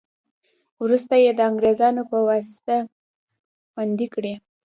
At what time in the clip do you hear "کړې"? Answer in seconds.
4.13-4.33